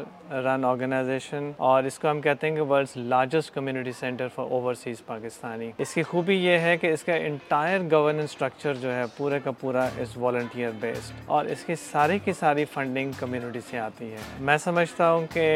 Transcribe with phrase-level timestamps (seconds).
[0.44, 5.04] run organisation اور اس کو ہم کہتے ہیں کہ world largest community centre for overseas
[5.06, 9.38] Pakistani اس کی خوبی یہ ہے کہ اس کا انٹائر گورننس اسٹرکچر جو ہے پورے
[9.44, 14.10] کا پورا از والنٹیئر بیسڈ اور اس کی ساری کی ساری فنڈنگ کمیونٹی سے آتی
[14.12, 14.16] ہے
[14.48, 15.46] میں سمجھتا ہوں کہ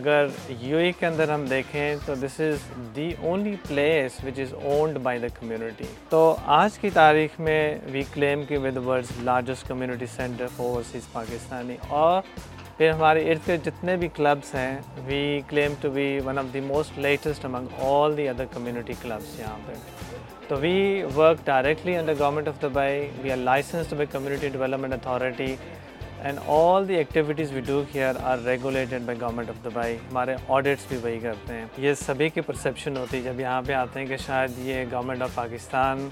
[0.00, 0.26] اگر
[0.60, 4.98] یو اے کے اندر ہم دیکھیں تو this is the only place which is owned
[5.02, 6.24] by the community تو
[6.60, 7.62] آج کی تاریخ میں
[7.92, 12.20] وی کلیم کہ the world largest community centre for overseas Pakistani اور
[12.78, 16.98] پھر ہمارے ارد جتنے بھی کلبس ہیں we claim to be one of the most
[16.98, 19.72] latest among all the other community clubs یہاں پہ
[20.48, 25.54] تو we work directly under government of Dubai we are licence by community development authority
[26.22, 30.86] and all the activities we do here are regulated by government of Dubai ہمارے audits
[30.88, 34.06] بھی وہی کرتے ہیں یہ سبھی کی پرسیپشن ہوتی ہے جب یہاں پہ آتے ہیں
[34.06, 36.08] کہ شاید یہ گورنمنٹ آف پاکستان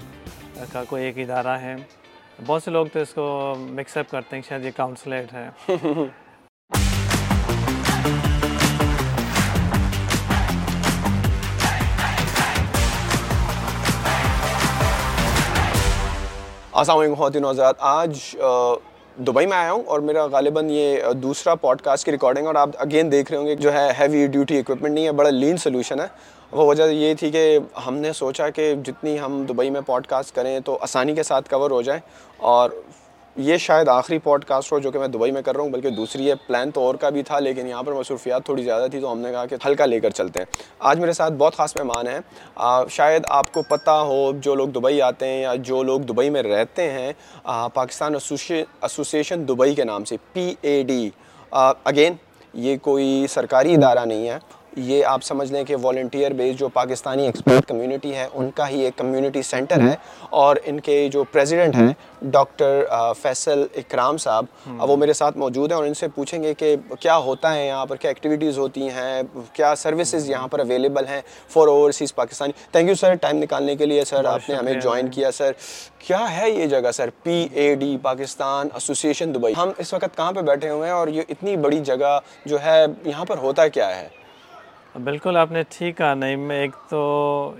[0.71, 1.75] کا کوئی ایک ادارہ ہے
[2.45, 3.31] بہت سے لوگ تو اس کو
[3.71, 5.49] مکس اپ کرتے ہیں کہ شاید یہ کاؤنسلیٹ ہے
[16.77, 18.21] السلام علیکم خواتین آزاد آج
[19.27, 22.69] دبئی میں آیا ہوں اور میرا غالباً یہ دوسرا پوڈ کاسٹ کی ریکارڈنگ اور آپ
[22.85, 25.99] اگین دیکھ رہے ہوں گے جو ہے ہیوی ڈیوٹی اکوپمنٹ نہیں ہے بڑا لین سلیوشن
[25.99, 26.07] ہے
[26.51, 27.45] وہ وجہ یہ تھی کہ
[27.85, 31.49] ہم نے سوچا کہ جتنی ہم دبئی میں پوڈ کاسٹ کریں تو آسانی کے ساتھ
[31.49, 31.99] کور ہو جائیں
[32.53, 32.69] اور
[33.43, 35.89] یہ شاید آخری پوڈ کاسٹ ہو جو کہ میں دبئی میں کر رہا ہوں بلکہ
[35.95, 38.99] دوسری ہے پلان تو اور کا بھی تھا لیکن یہاں پر مصروفیات تھوڑی زیادہ تھی
[39.01, 40.45] تو ہم نے کہا کہ ہلکا لے کر چلتے ہیں
[40.87, 42.19] آج میرے ساتھ بہت خاص مہمان ہیں
[42.97, 46.43] شاید آپ کو پتہ ہو جو لوگ دبئی آتے ہیں یا جو لوگ دبئی میں
[46.43, 47.11] رہتے ہیں
[47.73, 48.15] پاکستان
[48.81, 51.09] ایسوسیشن دبئی کے نام سے پی اے ڈی
[51.65, 52.13] اگین
[52.65, 54.37] یہ کوئی سرکاری ادارہ نہیں ہے
[54.75, 58.79] یہ آپ سمجھ لیں کہ والنٹیئر بیس جو پاکستانی ایکسپرٹ کمیونٹی ہے ان کا ہی
[58.85, 59.93] ایک کمیونٹی سینٹر ہے
[60.39, 61.93] اور ان کے جو پریزیڈنٹ ہیں
[62.31, 62.83] ڈاکٹر
[63.21, 67.15] فیصل اکرام صاحب وہ میرے ساتھ موجود ہیں اور ان سے پوچھیں گے کہ کیا
[67.27, 69.21] ہوتا ہے یہاں پر کیا ایکٹیویٹیز ہوتی ہیں
[69.53, 71.21] کیا سروسز یہاں پر اویلیبل ہیں
[71.53, 75.07] for overseas Pakistani thank you sir time نکالنے کے لیے سر آپ نے ہمیں جوائن
[75.11, 75.51] کیا سر
[76.07, 80.31] کیا ہے یہ جگہ sir P A D Pakistan association Dubai ہم اس وقت کہاں
[80.31, 83.95] پہ بیٹھے ہوئے ہیں اور یہ اتنی بڑی جگہ جو ہے یہاں پر ہوتا کیا
[83.95, 84.07] ہے
[85.03, 86.99] بالکل آپ نے ٹھیک کہا نہیں میں ایک تو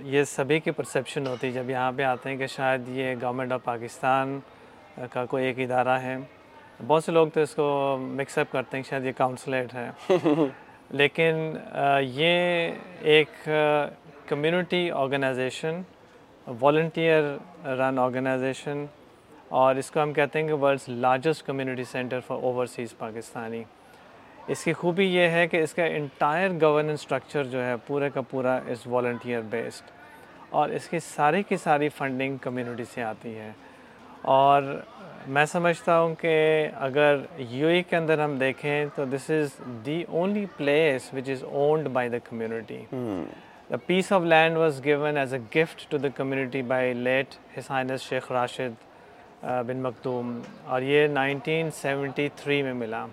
[0.02, 3.52] یہ سبھی کی پرسیپشن ہوتی ہے جب یہاں پہ آتے ہیں کہ شاید یہ گورنمنٹ
[3.52, 4.38] آف پاکستان
[5.12, 6.16] کا کوئی ایک ادارہ ہے
[6.86, 7.66] بہت سے لوگ تو اس کو
[8.00, 9.88] مکس اپ کرتے ہیں شاید یہ کاؤنسلیٹ ہے
[11.00, 11.50] لیکن
[12.14, 12.70] یہ
[13.14, 13.48] ایک
[14.28, 15.80] community organisation
[16.60, 17.22] volunteer
[17.78, 18.84] run organisation
[19.62, 23.62] اور اس کو ہم کہتے ہیں کہ world's largest community centre for overseas Pakistani
[24.54, 28.20] اس کی خوبی یہ ہے کہ اس کا انٹائر گورننس سٹرکچر جو ہے پورے کا
[28.30, 29.90] پورا اس والنٹیئر بیسڈ
[30.58, 33.50] اور اس کی ساری کی ساری فنڈنگ کمیونٹی سے آتی ہے
[34.34, 34.62] اور
[35.36, 36.34] میں سمجھتا ہوں کہ
[36.88, 41.42] اگر یو اے کے اندر ہم دیکھیں تو this is the only place which is
[41.50, 46.08] owned by the community the piece of land was given as a gift to the
[46.16, 48.84] community by late his highness Sheikh Rashid
[49.66, 50.38] bin مختوم
[50.74, 53.04] اور یہ nineteen seventy three میں ملا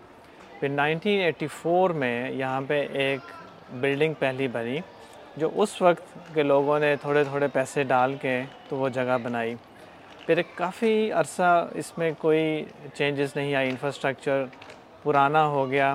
[0.64, 3.32] پھر 1984 میں یہاں پہ ایک
[3.80, 4.78] building پہلی بنی
[5.38, 8.38] جو اس وقت کے لوگوں نے تھوڑے تھوڑے پیسے ڈال کے
[8.70, 9.56] تو وہ جگہ بنائی
[10.26, 11.50] پھر کافی عرصہ
[11.82, 12.64] اس میں کوئی
[12.98, 14.44] چینجز نہیں آئی انفراسٹرکچر
[15.04, 15.94] پرانا ہو گیا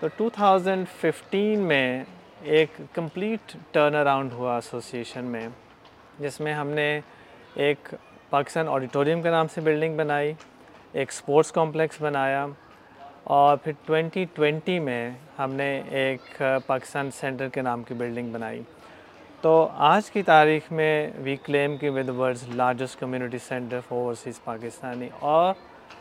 [0.00, 0.08] تو
[0.40, 1.86] 2015 میں
[2.56, 5.46] ایک کمپلیٹ ٹرن اراؤنڈ ہوا اسوسیشن میں
[6.18, 6.90] جس میں ہم نے
[7.66, 7.88] ایک
[8.30, 10.32] پاکستان آڈیٹوریم کے نام سے بلڈنگ بنائی
[10.92, 12.46] ایک سپورٹس کمپلیکس بنایا
[13.30, 16.20] اور پھر ٹوینٹی ٹوینٹی میں ہم نے ایک
[16.66, 18.62] پاکستان سینٹر کے نام کی بلڈنگ بنائی
[19.40, 19.52] تو
[19.88, 25.54] آج کی تاریخ میں وی کلیم کی with world's largest community centre overseas Pakistani اور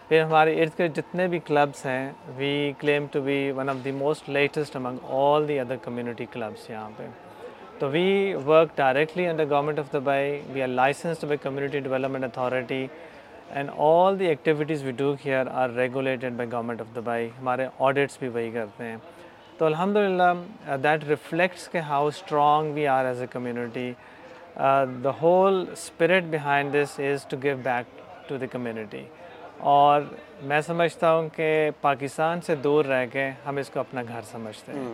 [0.08, 3.92] پھر ہمارے ارد گرد جتنے بھی کلبس ہیں we claim to be one of the
[4.02, 7.04] most latest among all the other community clubs یہاں پہ
[7.80, 12.86] تو we work directly under government of Dubai we are licensed by community development authority
[13.56, 18.18] and all the activities we do here are regulated by government of Dubai ہمارے audits
[18.20, 18.96] بھی وہی کرتے ہیں
[19.58, 23.92] تو الحمد للہ دیٹ ریفلیکٹس کہ how strong we are as a community
[25.04, 28.00] the whole spirit behind this is to give back
[28.30, 29.04] to the community
[29.74, 30.02] اور
[30.50, 31.50] میں سمجھتا ہوں کہ
[31.82, 34.86] پاکستان سے دور رہ کے ہم اس کو اپنا گھر سمجھتے ہیں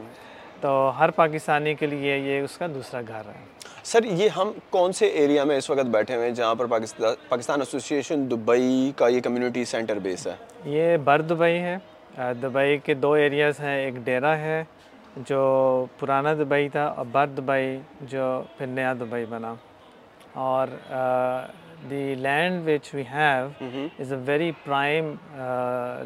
[0.62, 0.70] تو
[1.00, 3.44] ہر پاکستانی کے لیے یہ اس کا دوسرا گھر ہے
[3.84, 7.62] سر یہ ہم کون سے ایریا میں اس وقت بیٹھے ہوئے جہاں پر پاکستان پاکستان
[7.62, 10.36] ایسوسی دبئی کا یہ کمیونٹی سینٹر بیس ہے
[10.76, 11.78] یہ بر دبئی ہے
[12.42, 14.64] دبئی کے دو ایریاز ہیں ایک ڈیرا ہے
[15.30, 15.40] جو
[16.00, 17.78] پرانا دبئی تھا اور بر دبئی
[18.12, 19.54] جو پھر نیا دبئی بنا
[20.50, 20.68] اور
[21.90, 23.48] the land which we've
[24.00, 25.14] is a very prime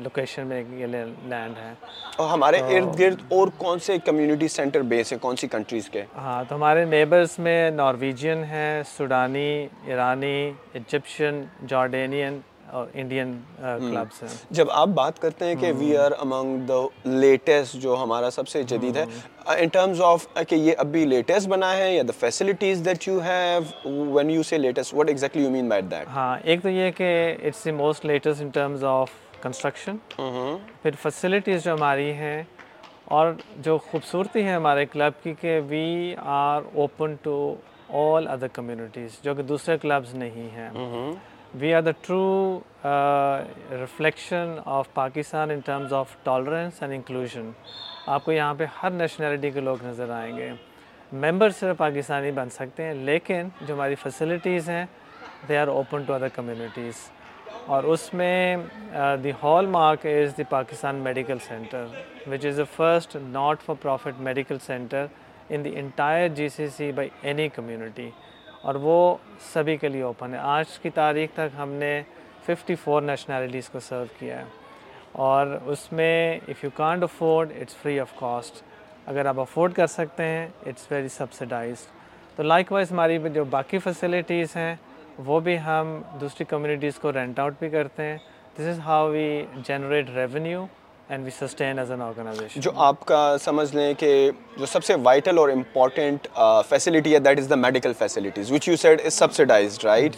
[0.03, 1.71] location میں یہ لینڈ ہے
[2.17, 6.03] اور ہمارے ارد گرد اور کون سے کمیونٹی سینٹر بیس ہیں کون سی کنٹریز کے
[6.15, 10.35] ہاں تو ہمارے نیبرس میں نارویجین ہیں سوڈانی ایرانی
[10.73, 12.39] ایجپشن جارڈینین
[12.79, 14.21] اور انڈین کلبس uh, hmm.
[14.29, 16.75] ہیں جب آپ بات کرتے ہیں کہ we are among the
[17.19, 19.03] latest جو ہمارا سب سے جدید ہے
[19.61, 23.19] ان ٹرمز آف کہ یہ اب بھی لیٹسٹ بنا ہے یا the facilities that you
[23.23, 26.91] have when you say latest what exactly you mean by that ہاں ایک تو یہ
[26.97, 27.09] کہ
[27.41, 32.41] it's the most latest in terms of construction پھر فیسلٹیز جو ہماری ہیں
[33.19, 33.31] اور
[33.63, 35.85] جو خوبصورتی ہے ہمارے کلب کی کہ we
[36.39, 37.35] are open to
[38.01, 41.13] all other communities جو کہ دوسرے کلبز نہیں ہیں mm-hmm.
[41.59, 42.59] We are the true
[43.79, 47.49] reflection of Pakistan in terms of tolerance and inclusion
[48.13, 50.49] آپ کو یہاں پہ ہر نیشنلٹی کے لوگ نظر آئیں گے
[51.11, 54.85] ممبر صرف پاکستانی بن سکتے ہیں لیکن جو ہماری فیسلٹیز ہیں
[55.49, 57.07] they are open to other communities
[57.65, 58.55] اور اس میں
[59.23, 59.31] the
[59.77, 61.85] hallmark is the Pakistan medical centre
[62.31, 65.05] which is the first not for profit medical centre
[65.49, 68.09] in the entire G C C by any community
[68.67, 69.15] اور وہ
[69.53, 72.01] سبھی کے لیے open ہے آج کی تاریخ تک ہم نے
[72.45, 73.03] ففٹی فور
[73.71, 74.43] کو سرو کیا ہے
[75.27, 76.15] اور اس میں
[76.49, 78.61] if you can't afford it's free of cost
[79.09, 83.79] اگر آپ افورڈ کر سکتے ہیں اٹس ویری سبسڈائزڈ تو لائک وائز ہماری جو باقی
[83.83, 84.73] فیسلٹیز ہیں
[85.25, 88.17] وہ بھی ہم دوسری کمیونٹیز کو رینٹ آؤٹ بھی کرتے ہیں
[88.57, 90.65] this is how we generate revenue
[91.11, 94.11] and we sustain as an organisation جو آپ کا سمجھ لیں کہ
[94.57, 96.27] جو سب سے وائٹل اور امپورٹنٹ
[96.69, 100.15] فیسلٹی ہے that is the medical facilities which you said is subsidized right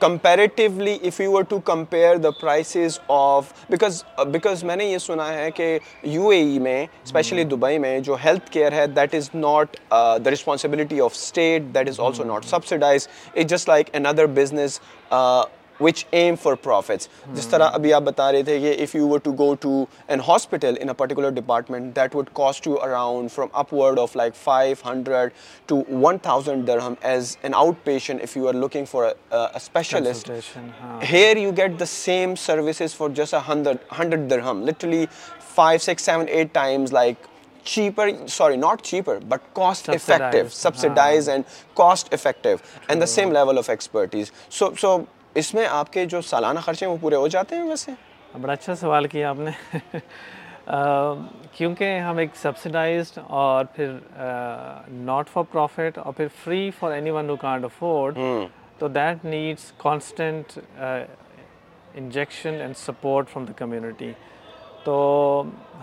[0.00, 4.02] comparatively if you were to compare the prices of because
[4.32, 7.50] because میں نے یہ سنا ہے کہ یو اے ای میں اسپیشلی hmm.
[7.50, 9.76] دبئی میں جو ہیلتھ کیئر ہے that is not
[10.24, 14.80] the responsibility of state that is also not subsidise it just like another business
[15.80, 19.32] which aim for profits جس طرح ابھی آپ بتا رہے تھے کہ if you to
[19.38, 20.20] go to an
[20.98, 25.32] particular department that cost you around from upward of like five hundred
[28.22, 28.36] if
[31.36, 33.34] you get the same services for just
[33.98, 34.86] hundred
[36.92, 37.26] like
[37.64, 38.10] cheaper
[39.28, 39.90] but cost
[40.54, 41.44] subsidise and
[41.76, 42.54] cost effective
[42.88, 44.30] and the same level of expertise
[44.80, 44.96] so
[45.38, 47.92] اس میں آپ کے جو سالانہ خرچے ہیں وہ پورے ہو جاتے ہیں ویسے
[48.40, 49.50] بڑا اچھا سوال کیا آپ نے
[51.56, 53.92] کیونکہ ہم ایک سبسڈائزڈ اور پھر
[55.10, 58.18] ناٹ فار پروفٹ اور پھر free for anyone can't afford
[58.78, 64.10] تو that needs constant injection and support from the community
[64.84, 64.96] تو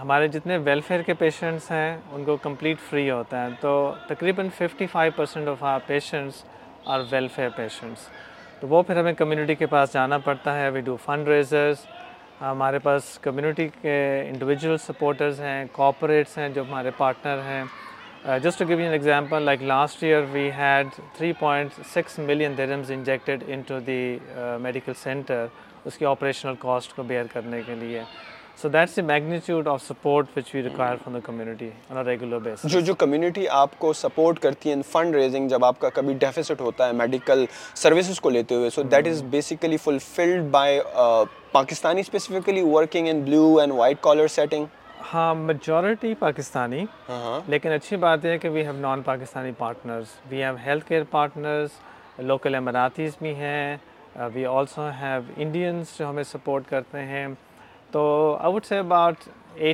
[0.02, 3.74] ہمارے جتنے ویلفیئر کے پیشنٹس ہیں ان کو کمپلیٹ فری ہوتا ہے تو
[4.08, 6.44] تقریباً fifty five percent of our our patients
[7.12, 8.10] welfare patients
[8.60, 11.86] تو وہ پھر ہمیں کمیونٹی کے پاس جانا پڑتا ہے وی ڈو فنڈ ریزرز
[12.42, 13.96] ہمارے پاس کمیونٹی کے
[14.28, 19.42] انڈیویجول سپورٹرز ہیں کوپریٹس ہیں جو ہمارے پارٹنر ہیں just to give you an example
[19.44, 24.00] like last year we had three point six million dirhams injected into the the
[24.62, 25.46] medical centre
[25.86, 28.02] اس کی آپریشنل کاسٹ کو بیئر کرنے کے لیے
[28.62, 30.28] سپورٹ
[34.42, 37.46] کرتی ہے جب آپ کا کبھی ڈیفیسٹ ہوتا ہے میڈیکل
[37.76, 39.24] سروسز کو لیتے ہوئے so that is
[40.52, 40.80] by
[41.52, 42.04] Pakistani
[45.14, 46.80] ہاں میجورٹی پاکستانی
[47.14, 47.40] uh-huh.
[47.48, 52.20] لیکن اچھی بات ہے کہ we have non Pakistani partners we have health care partners
[52.24, 53.78] local Emiratis بھی ہیں
[54.36, 57.26] وی آلسو ہیو انڈینس جو ہمیں سپورٹ کرتے ہیں
[57.96, 58.06] جب
[58.46, 58.56] ہم
[58.94, 59.74] اپنے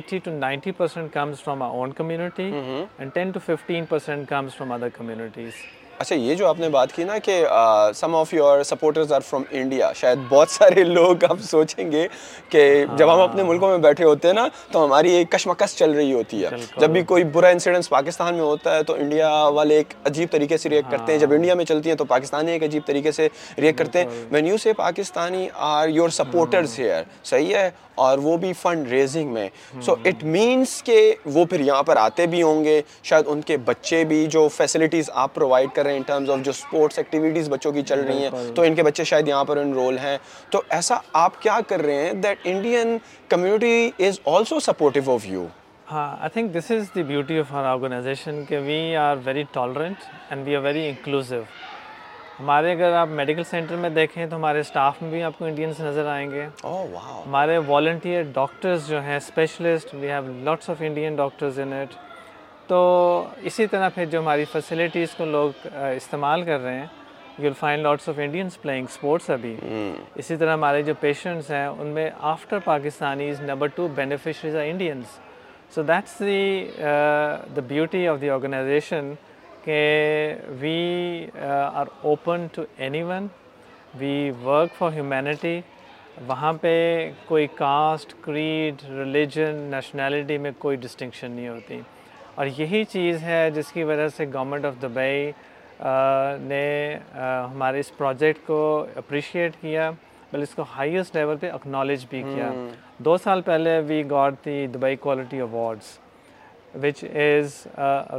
[13.82, 16.48] بیٹھے ہوتے ہیں نا تو ہماری کشمکش چل رہی ہوتی ہے
[16.80, 20.56] جب بھی کوئی برا انسیڈنس پاکستان میں ہوتا ہے تو انڈیا والے ایک عجیب طریقے
[20.56, 23.12] سے ریئیکٹ کرتے ہیں جب انڈیا ہاں۔ میں چلتی ہیں تو پاکستانی ایک عجیب طریقے
[23.12, 23.28] سے
[23.60, 24.04] ریئیکٹ کرتے
[26.82, 27.02] ہیں
[28.04, 29.48] اور وہ بھی فنڈ ریزنگ میں
[29.84, 33.56] سو اٹ مینس کہ وہ پھر یہاں پر آتے بھی ہوں گے شاید ان کے
[33.64, 37.48] بچے بھی جو فیسلٹیز آپ پرووائڈ کر رہے ہیں ان ٹرمز آف جو اسپورٹس ایکٹیویٹیز
[37.50, 40.16] بچوں کی چل رہی ہیں تو ان کے بچے شاید یہاں پر انرول ہیں
[40.50, 42.96] تو ایسا آپ کیا کر رہے ہیں that Indian
[43.28, 45.46] community is also supportive of you
[45.90, 50.04] ہاں I think this is the beauty of our organisation کہ we are very tolerant
[50.30, 51.40] and we are very inclusive
[52.42, 55.80] ہمارے اگر آپ میڈیکل سینٹر میں دیکھیں تو ہمارے اسٹاف میں بھی آپ کو انڈینس
[55.80, 56.86] نظر آئیں گے oh,
[57.26, 61.94] ہمارے والنٹیئر ڈاکٹرز جو ہیں specialist we have lots of Indian doctors in it
[62.68, 62.78] تو
[63.50, 66.86] اسی طرح پھر جو ہماری فیسلٹیز کو لوگ استعمال کر رہے ہیں
[67.38, 70.02] you will find lots of Indians playing sports ابھی hmm.
[70.16, 75.18] اسی طرح ہمارے جو پیشنٹس ہیں ان میں after Pakistanis number two beneficiaries are Indians
[75.74, 76.66] so that's the
[77.56, 79.12] the beauty of the organisation
[79.64, 79.82] کہ
[80.60, 80.80] we
[81.46, 82.62] are open to
[83.08, 83.26] anyone
[83.98, 85.60] we work for humanity
[86.26, 86.72] وہاں پہ
[87.26, 91.80] کوئی کاسٹ کریڈ ریلیجن نیشنلٹی میں کوئی ڈسٹنکشن نہیں ہوتی
[92.34, 95.30] اور یہی چیز ہے جس کی وجہ سے گورنمنٹ آف دبئی
[96.40, 98.58] نے uh, ہمارے اس پروجیکٹ کو
[98.96, 99.90] اپریشیٹ کیا
[100.32, 102.50] بل اس کو ہائیسٹ لیول پہ اکنالج بھی کیا
[103.04, 105.98] دو سال پہلے we got the Dubai quality awards
[106.82, 107.66] which is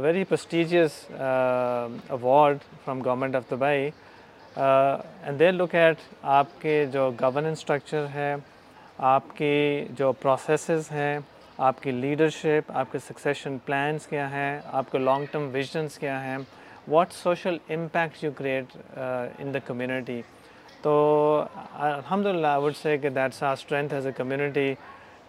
[0.02, 3.88] very prestigious award from government of Dubai
[4.56, 8.34] and there look at آپ کے جو گورننس اسٹرکچر ہے
[9.14, 11.18] آپ کی جو پروسیسز ہیں
[11.68, 16.22] آپ کی لیڈرشپ آپ کے سکسیشن پلانس کیا ہیں آپ کے لانگ ٹرم ویژنس کیا
[16.24, 16.36] ہیں
[16.88, 18.76] what social impact you create
[19.38, 20.20] in the community
[20.82, 20.92] تو
[21.78, 24.74] الحمد للہ وڈ سے کہ that's our strength as a community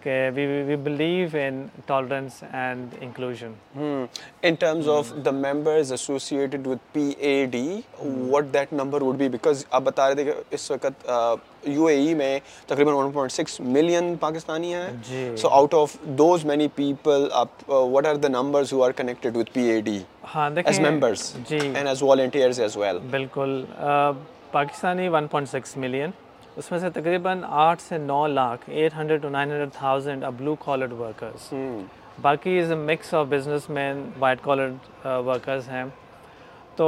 [0.05, 3.51] کہ we we believe in tolerance and inclusion
[3.83, 7.65] in terms of the members associated with P A D
[8.01, 11.09] what that number would be because آپ بتا رہے تھے کہ اس وقت
[11.67, 17.27] you A E میں تقریباً 1.6 million Pakistani ہیں so out of those many people
[17.41, 19.97] آپ what are the numbers who are connected with P A D
[20.35, 23.63] ہاں as members G and as volunteers as well بالکل
[24.51, 26.09] پاکستانی 1.6 ملین
[26.57, 30.53] اس میں سے تقریباً آٹھ سے نو lakh eight hundred to nine hundred thousand blue
[30.65, 31.53] collared workers
[32.21, 33.25] باقی is a mix of
[33.69, 35.83] businessmen white collared workers ہیں
[36.75, 36.87] تو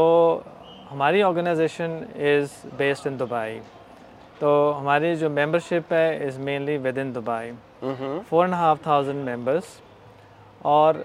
[0.91, 1.97] ہماری organisation
[2.27, 3.59] is based in Dubai
[4.39, 7.51] تو ہماری جو ممبر شپ ہے is mainly with in Dubai
[8.29, 9.79] four and half thousand members
[10.77, 10.95] اور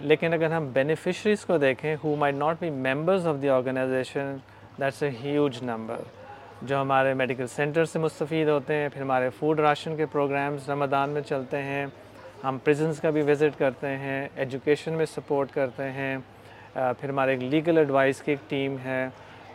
[0.00, 4.36] لیکن اگر ہم بینیفیشریز کو دیکھیں who may not be members of the organisation
[4.80, 6.00] that's a huge number
[6.64, 11.10] جو ہمارے میڈیکل سینٹر سے مستفید ہوتے ہیں پھر ہمارے فوڈ راشن کے پروگرامز رمضان
[11.10, 11.84] میں چلتے ہیں
[12.44, 16.16] ہم پریزنس کا بھی وزٹ کرتے ہیں ایجوکیشن میں سپورٹ کرتے ہیں
[16.74, 19.06] پھر ہمارے ایک لیگل ایڈوائز کی ایک ٹیم ہے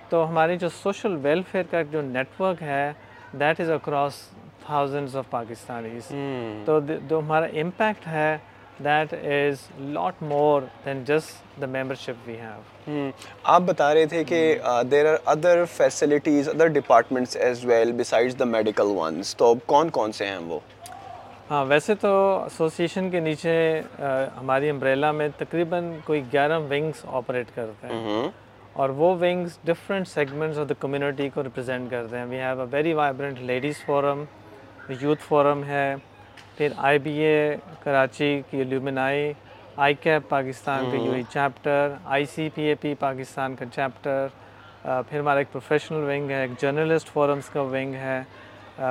[0.10, 2.92] تو ہماری جو سوشل ویلفیئر کا جو نیٹ ورک ہے
[3.40, 4.22] that is across
[4.66, 6.12] thousands of Pakistanis
[6.66, 6.80] تو
[7.20, 8.36] ہمارا امپیکٹ ہے
[13.44, 14.58] آپ بتا رہے تھے کہ
[21.68, 22.10] ویسے تو
[22.44, 23.82] ایسوسیشن کے نیچے
[24.38, 28.24] ہماری امبریلا میں تقریباً کوئی گیارہ ونگس آپریٹ کرتے ہیں
[28.82, 34.16] اور وہ wings different segments of the community کو ریپرزینٹ کرتے ہیں
[35.02, 35.84] یوتھ فورم ہے
[36.58, 38.64] پھر آئی بی اے کراچی کی
[39.82, 40.86] آئی کیپ پاکستان
[41.64, 41.72] کا
[42.14, 44.28] آئی سی پی پی اے پاکستان کا چیپٹر
[45.10, 48.22] پھر ہمارا ایک پروفیشنل ونگ ہے ایک جرنلسٹ فورمس کا ونگ ہے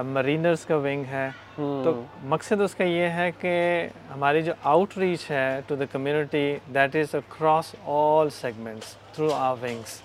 [0.04, 1.92] مرینرس کا ونگ ہے تو
[2.28, 3.52] مقصد اس کا یہ ہے کہ
[4.14, 9.54] ہماری جو آؤٹ ریچ ہے to the community that is across all segments through our
[9.62, 10.00] wings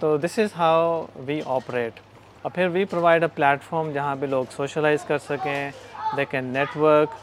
[0.00, 2.00] تو this is how we operate
[2.42, 5.70] اور پھر وی پرووائڈ اے پلیٹفارم جہاں پہ لوگ سوشلائز کر سکیں
[6.16, 7.14] لیکن نیٹ ورک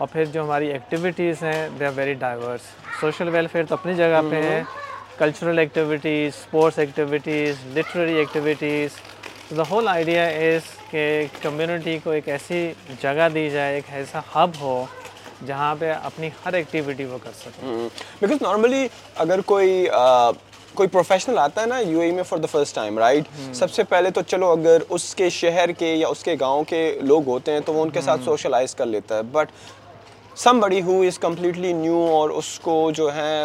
[0.00, 2.60] اور پھر جو ہماری ایکٹیویٹیز ہیں they are very diverse
[3.00, 4.62] social welfare تو اپنی جگہ پہ ہیں
[5.18, 8.98] cultural activities sports activities literary activities
[9.56, 11.02] the whole idea is کہ
[11.42, 12.62] کمیونٹی کو ایک ایسی
[13.02, 14.84] جگہ دی جائے ایک ایسا ہب ہو
[15.46, 17.76] جہاں پہ اپنی ہر ایکٹیویٹی وہ کر سکے
[18.20, 18.86] بیکاز نارملی
[19.26, 19.86] اگر کوئی
[20.74, 23.70] کوئی پروفیشنل آتا ہے نا یو اے e میں for the first time right سب
[23.72, 27.28] سے پہلے تو چلو اگر اس کے شہر کے یا اس کے گاؤں کے لوگ
[27.28, 28.78] ہوتے ہیں تو وہ ان کے ساتھ سوشلائز hmm.
[28.78, 29.48] کر لیتا ہے بٹ
[30.38, 33.44] سم بڑی ہو از کمپلیٹلی نیو اور اس کو جو ہے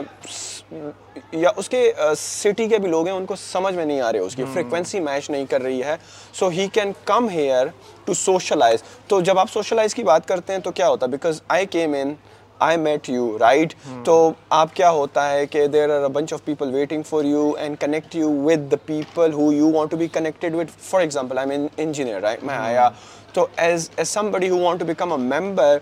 [1.31, 4.11] یا اس کے سٹی uh, کے بھی لوگ ہیں ان کو سمجھ میں نہیں آ
[4.11, 5.05] رہے اس کی فریکوینسی hmm.
[5.09, 5.95] میچ نہیں کر رہی ہے
[6.39, 7.65] so he can come here
[8.05, 11.41] to socialise تو جب آپ سوشلائز کی بات کرتے ہیں تو کیا ہوتا ہے because
[11.57, 12.13] I came in
[12.59, 13.73] I met you right
[14.05, 14.13] تو
[14.57, 17.77] آپ کیا ہوتا ہے کہ there are a bunch of people waiting for you and
[17.79, 21.47] connect you with the people who you want to be connected with for example I
[21.47, 22.89] mean engineer میں آیا
[23.33, 25.77] تو as as somebody who want to become a member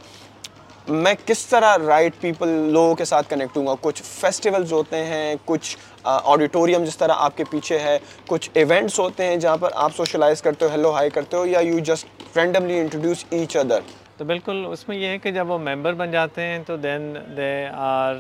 [0.88, 5.36] میں کس طرح right people لوگوں کے ساتھ connect ہوں گا کچھ فیسٹیولز ہوتے ہیں
[5.46, 5.76] کچھ
[6.14, 10.42] آڈیٹوریم جس طرح آپ کے پیچھے ہے کچھ ایونٹس ہوتے ہیں جہاں پر آپ سوشلائز
[10.42, 13.80] کرتے ہو ہیلو ہائی کرتے ہو یا you just randomly introduce each other
[14.18, 17.14] تو بالکل اس میں یہ ہے کہ جب وہ ممبر بن جاتے ہیں تو then
[17.38, 18.16] they are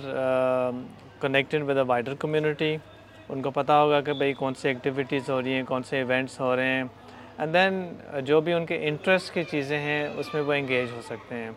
[1.21, 2.75] connected with a wider community
[3.33, 6.39] ان کو پتہ ہوگا کہ بھائی کون سی ایکٹیویٹیز ہو رہی ہیں کون سے ایونٹس
[6.39, 6.83] ہو رہے ہیں
[7.37, 11.01] اینڈ دین جو بھی ان کے انٹرسٹ کی چیزیں ہیں اس میں وہ انگیج ہو
[11.07, 11.51] سکتے ہیں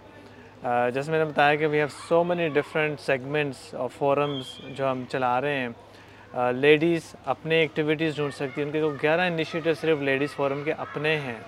[0.94, 5.02] جیسے میں نے بتایا کہ we have so many different segments اور فورمز جو ہم
[5.12, 10.02] چلا رہے ہیں لیڈیز اپنے ایکٹیویٹیز ڈھونڈ سکتی ہیں ان کے جو گیارہ انیشیٹو صرف
[10.08, 11.38] لیڈیز فورم کے اپنے ہیں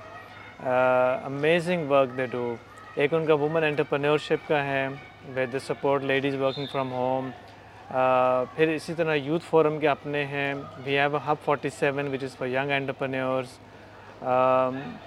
[1.26, 2.54] امیزنگ ورک دے ڈو
[3.02, 4.86] ایک ان کا وومن انٹرپرنیورشپ کا ہے
[5.34, 7.28] with support ladies working from home
[8.54, 10.52] پھر اسی طرح یوتھ فورم کے اپنے ہیں
[10.86, 13.56] we have hub forty seven which is for young entrepreneurs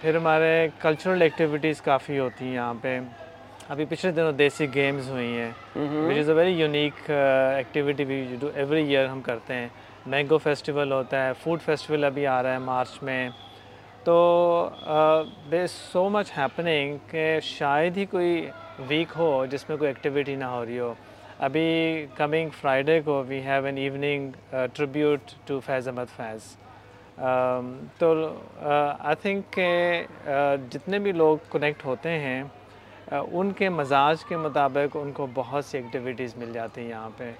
[0.01, 2.97] پھر ہمارے کلچرل ایکٹیویٹیز کافی ہوتی ہیں یہاں پہ
[3.69, 8.83] ابھی پچھلے دنوں دیسی گیمز ہوئی ہیں which is a very unique activity بھی ایوری
[8.87, 9.67] ایئر ہم کرتے ہیں
[10.15, 13.27] مینگو فیسٹیول ہوتا ہے فوڈ فیسٹیول ابھی آ رہا ہے مارچ میں
[14.05, 14.19] تو
[15.51, 18.47] دے سو مچ ہیپننگ کہ شاید ہی کوئی
[18.89, 20.93] ویک ہو جس میں کوئی ایکٹیویٹی نہ ہو رہی ہو
[21.47, 24.31] ابھی کمنگ فرائیڈے کو we have an evening
[24.73, 26.55] tribute to Faiz Ahmad Faiz
[27.97, 28.11] تو
[28.69, 29.69] آئی تھنک کہ
[30.71, 32.41] جتنے بھی لوگ کنیکٹ ہوتے ہیں
[33.21, 37.31] ان کے مزاج کے مطابق ان کو بہت سی ایکٹیویٹیز مل جاتی ہیں یہاں پہ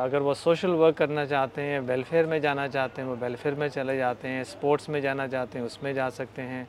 [0.00, 3.68] اگر وہ سوشل ورک کرنا چاہتے ہیں ویلفیئر میں جانا چاہتے ہیں وہ ویلفیئر میں
[3.68, 6.64] چلے جاتے ہیں اسپورٹس میں جانا چاہتے ہیں اس میں جا سکتے ہیں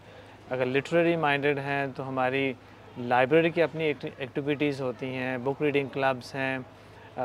[0.49, 2.51] اگر لٹریری مائنڈڈ ہیں تو ہماری
[2.97, 6.57] لائبریری کی اپنی ایکٹیویٹیز ہوتی ہیں بک ریڈنگ کلبس ہیں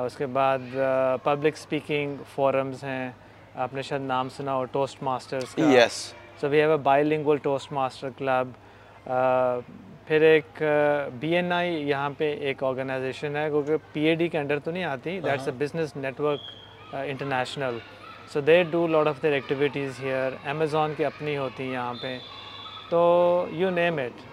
[0.00, 0.74] اس کے بعد
[1.24, 3.10] پبلک اسپیکنگ فورمز ہیں
[3.54, 6.02] آپ نے شاید نام سنا اور toast masters yes
[6.50, 8.50] we have a bilingual toast master club
[10.08, 10.62] پھر ایک
[11.20, 14.70] بی این آئی یہاں پہ ایک آرگنائزیشن ہے کیونکہ پی اے ڈی کے انڈر تو
[14.70, 17.78] نہیں آتی that's a business network international
[18.32, 22.16] so they do load of their activities here Amazon کی اپنی ہوتی ہیں یہاں پہ
[22.90, 23.02] تو
[23.56, 24.27] یو نیم اٹ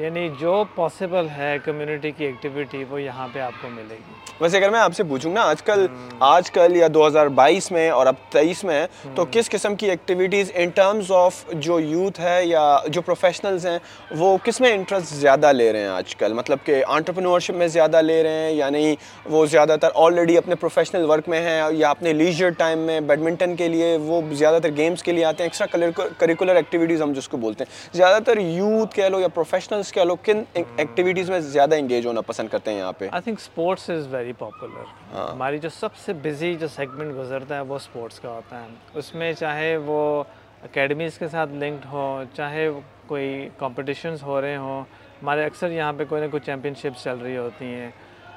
[0.00, 4.56] یعنی جو پاسبل ہے کمیونٹی کی ایکٹیویٹی وہ یہاں پہ آپ کو ملے گی ویسے
[4.56, 5.86] اگر میں آپ سے پوچھوں نا آج کل
[6.20, 9.90] آج کل یا دو ہزار بائیس میں اور اب تیئیس میں تو کس قسم کی
[9.90, 12.62] ایکٹیویٹیز ان ٹرمز آف جو یوتھ ہے یا
[12.92, 13.78] جو پروفیشنلز ہیں
[14.18, 18.02] وہ کس میں انٹرسٹ زیادہ لے رہے ہیں آج کل مطلب کہ آنٹرپرنورشپ میں زیادہ
[18.02, 18.94] لے رہے ہیں یا نہیں
[19.30, 23.56] وہ زیادہ تر آلریڈی اپنے پروفیشنل ورک میں ہیں یا اپنے لیجر ٹائم میں بیڈمنٹن
[23.56, 27.28] کے لیے وہ زیادہ تر گیمس کے لیے آتے ہیں ایکسٹرا کریکولر ایکٹیویٹیز ہم جس
[27.28, 31.36] کو بولتے ہیں زیادہ تر یوتھ کہہ لو یا پروفیشنلز کے لوگ کن ایکٹیویٹیز ہاں۔
[31.36, 33.88] میں زیادہ انگیج ہونا پسند کرتے ہیں یہاں پہ آئی تھنک اسپورٹس
[35.14, 39.14] ہماری جو سب سے بزی جو سیگمنٹ گزرتا ہے وہ اسپورٹس کا ہوتا ہے اس
[39.18, 39.98] میں چاہے وہ
[40.64, 42.04] اکیڈمیز کے ساتھ لنکڈ ہو
[42.36, 42.68] چاہے
[43.06, 44.82] کوئی کمپٹیشنز ہو رہے ہوں
[45.22, 47.90] ہمارے اکثر یہاں پہ کوئی نہ کوئی چیمپئن شپس چل رہی ہوتی ہیں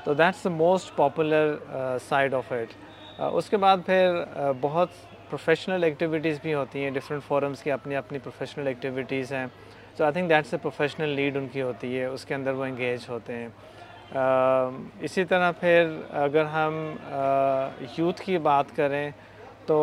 [0.05, 1.55] تو that's the most popular
[2.07, 2.73] side of it
[3.33, 4.89] اس کے بعد پھر uh, بہت
[5.29, 9.45] پروفیشنل ایکٹیویٹیز بھی ہوتی ہیں ڈفرینٹ فورمز کی اپنی اپنی پروفیشنل ایکٹیویٹیز ہیں
[9.97, 12.63] so I think that's a professional lead ان کی ہوتی ہے اس کے اندر وہ
[12.63, 13.47] انگیج ہوتے ہیں
[15.07, 15.87] اسی طرح پھر
[16.21, 16.75] اگر ہم
[17.97, 19.09] یوتھ کی بات کریں
[19.65, 19.77] تو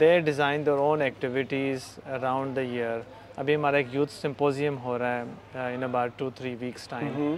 [0.00, 2.98] they design their own activities around the year
[3.40, 5.20] ابھی ہمارا ایک یوتھ سمپوزیم ہو رہا
[5.54, 7.34] ہے in about two three weeks time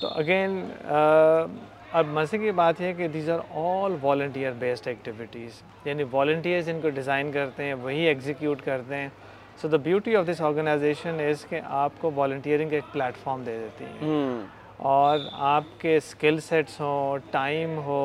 [0.00, 0.62] تو اگین
[0.94, 6.80] اب مزے کی بات ہے کہ these are all volunteer based activities یعنی والنٹیئرز ان
[6.82, 9.08] کو ڈیزائن کرتے ہیں وہی ایگزیکیوٹ کرتے ہیں
[9.60, 13.56] so the beauty of this organization is کہ آپ کو والنٹیئرنگ ایک پلیٹ فارم دے
[13.58, 14.40] دیتی ہیں
[14.88, 15.18] اور
[15.50, 18.00] آپ کے اسکل سیٹس ہوں ٹائم ہو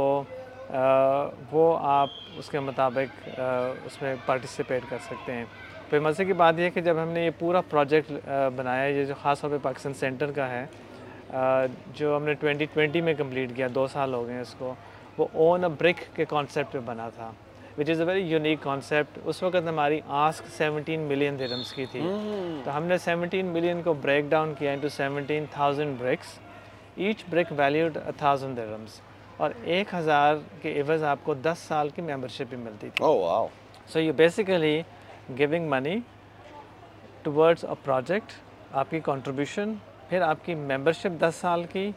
[1.52, 5.44] وہ آپ اس کے مطابق اس میں پارٹیسپیٹ کر سکتے ہیں
[5.90, 9.04] پھر مزے کی بات یہ ہے کہ جب ہم نے یہ پورا پروجیکٹ بنایا یہ
[9.06, 10.66] جو خاص طور پہ پاکستان سینٹر کا ہے
[11.96, 14.74] جو ہم نے ٹوئنٹی ٹوئنٹی میں کمپلیٹ کیا دو سال ہو گئے اس کو
[15.18, 17.32] وہ اون اے برک کے کانسیپٹ پہ بنا تھا
[17.78, 22.00] which is a very unique concept اس وقت ہماری آسک سیونٹین ملین درمس کی تھی
[22.64, 27.00] تو ہم نے سیونٹین ملین کو بریک ڈاؤن کیا into seventeen thousand thousand
[27.38, 27.98] each valued
[28.58, 29.00] dirhams
[29.42, 33.06] اور ایک ہزار کے عوض آپ کو دس سال کی ممبر شپ بھی ملتی تھی
[33.94, 34.82] so you basically
[35.40, 36.00] going
[37.24, 38.32] towards a project
[38.80, 39.74] آپ کی کنٹریبیوشن
[40.10, 41.90] پھر آپ کی ممبر شپ دس سال کی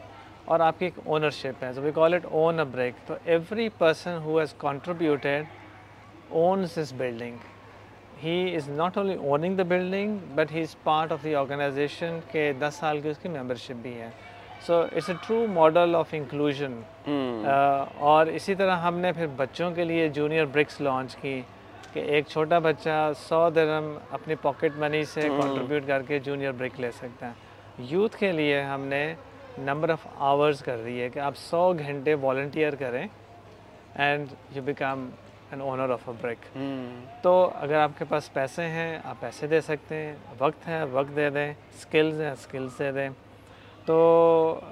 [0.45, 3.69] اور آپ کی ایک اونرشپ ہے so we call it own a brick تو every
[3.77, 5.45] person who has contributed
[6.31, 7.39] owns this building.
[8.17, 12.51] He is not only owning the building, but he is part of the organization کے
[12.59, 14.09] دس سال کی اس کی ممبر شپ بھی ہے
[14.65, 16.79] so it's a true model of inclusion
[17.45, 21.41] اور اسی طرح ہم نے پھر بچوں کے لیے جونیئر برکس لانچ کی
[21.93, 25.87] کہ ایک چھوٹا بچہ سو درم اپنی پاکٹ منی سے کنٹریبیوٹ hmm.
[25.87, 29.03] کر کے جونیئر برک لے سکتا ہے یوتھ کے لیے ہم نے
[29.57, 33.05] نمبر آف آورز کر دی ہے کہ آپ سو گھنٹے والنٹیئر کریں
[33.95, 35.07] and you become
[35.51, 36.45] an owner of a brick
[37.23, 37.31] تو
[37.61, 41.29] اگر آپ کے پاس پیسے ہیں آپ پیسے دے سکتے ہیں وقت ہے وقت دے
[41.35, 43.07] دیں اسکلز ہیں اسکلز دے دیں
[43.85, 43.97] تو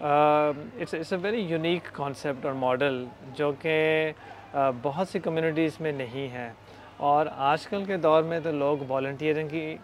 [0.02, 3.04] it's it's a very unique concept اور ماڈل
[3.38, 3.76] جو کہ
[4.82, 6.50] بہت سی کمیونٹیز میں نہیں ہے
[7.12, 9.76] اور آج کل کے دور میں تو لوگ والنٹیئرنگ کی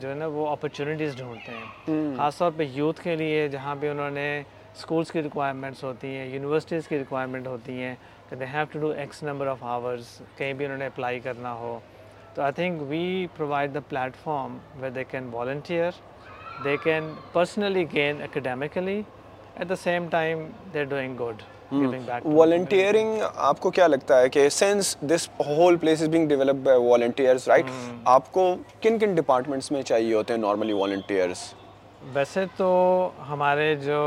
[0.00, 2.16] جو ہے نا وہ اپرچونیٹیز ڈھونڈتے ہیں hmm.
[2.16, 4.42] خاص طور پہ یوتھ کے لیے جہاں پہ انہوں نے
[4.74, 7.94] اسکولس کی ریکوائرمنٹس ہوتی ہیں یونیورسٹیز کی ریکوائرمنٹ ہوتی ہیں
[8.32, 11.52] کہ they have to do X number of hours کہیں بھی انہوں نے اپلائی کرنا
[11.54, 11.78] ہو
[12.34, 15.90] تو I think we provide the platform way they can volunteer
[16.64, 18.96] they can personally gain academically
[19.54, 21.42] at the same time they are doing good
[22.26, 26.86] volunteering آپ کو کیا لگتا ہے کہ sense this whole place is being develop by
[26.90, 27.66] volunteers right
[28.14, 31.52] آپ کو کن کن ڈپارٹمنٹس میں چاہیے ہوتے ہیں نارملی والنٹیئرس
[32.12, 32.72] ویسے تو
[33.28, 34.00] ہمارے جو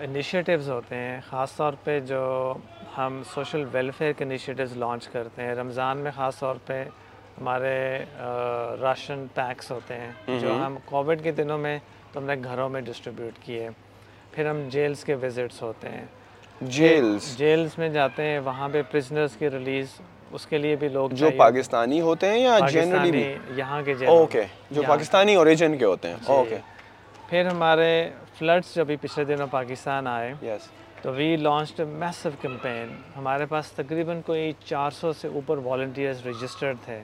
[0.00, 2.20] انیشیٹیوز ہوتے ہیں خاص طور پہ جو
[2.96, 6.82] ہم سوشل ویلفیئر کے انیشیٹیوز لانچ کرتے ہیں رمضان میں خاص طور پہ
[7.40, 7.74] ہمارے
[8.80, 11.78] راشن پیکس ہوتے ہیں جو ہم کووڈ کے دنوں میں
[12.12, 13.68] تو ہم نے گھروں میں ڈسٹریبیوٹ کیے
[14.32, 16.04] پھر ہم جیلز کے وزٹس ہوتے ہیں
[16.78, 18.82] جیلز جیلز میں جاتے ہیں وہاں پہ
[19.38, 20.00] کی ریلیز
[20.32, 23.22] اس کے لیے بھی لوگ جو پاکستانی ہوتے ہیں یا جنرلی بھی
[23.56, 27.88] یہاں کے کے اوکے جو پاکستانی اوریجن ہوتے ہیں اوکے جی۔ پھر ہمارے
[28.38, 30.32] فلڈس بھی پچھلے دنوں پاکستان آئے
[31.02, 36.76] تو وی لانچ میسو کمپین ہمارے پاس تقریباً کوئی چار سو سے اوپر والنٹیئرز رجسٹرڈ
[36.84, 37.00] تھے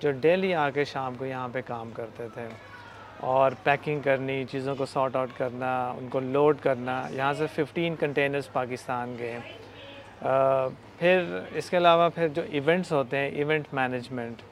[0.00, 2.46] جو ڈیلی آ کے شام کو یہاں پہ کام کرتے تھے
[3.30, 7.96] اور پیکنگ کرنی چیزوں کو سارٹ آؤٹ کرنا ان کو لوڈ کرنا یہاں سے ففٹین
[8.00, 9.38] کنٹینرز پاکستان گئے
[10.98, 14.42] پھر اس کے علاوہ پھر جو ایونٹس ہوتے ہیں ایونٹ مینجمنٹ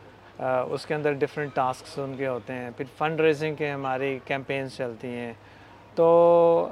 [0.71, 4.77] اس کے اندر ڈفرینٹ ٹاسکس ان کے ہوتے ہیں پھر فنڈ ریزنگ کے ہماری کیمپینس
[4.77, 5.33] چلتی ہیں
[5.99, 6.07] تو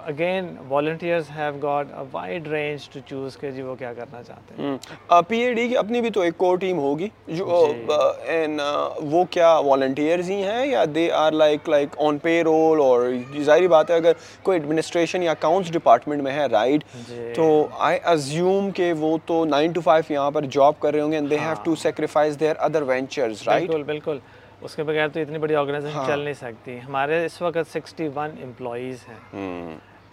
[0.06, 4.62] again volunteers have got a wide range to choose کہ جی وہ کیا کرنا چاہتے
[4.62, 8.62] ہیں پی اے ڈی کی اپنی بھی تو ایک کور ٹیم ہوگی جو جی۔
[9.12, 13.06] وہ کیا والنٹیئرز ہی ہیں یا they are like like on payroll اور
[13.46, 14.12] ظاہری بات ہے اگر
[14.42, 17.48] کوئی ایڈمنسٹریشن یا اکاؤنٹس ڈپارٹمنٹ میں ہے رائٹ جی۔ تو
[17.88, 21.16] آئی ازیوم کہ وہ تو نائن ٹو فائیو یہاں پر جاب کر رہے ہوں گے
[21.16, 24.18] and they have to sacrifice their other ventures right بالکل بالکل
[24.64, 28.08] اس کے بغیر تو اتنی بڑی آرگنائزیشن ہاں۔ چل نہیں سکتی ہمارے اس وقت سکسٹی
[28.14, 29.16] ون امپلائیز ہیں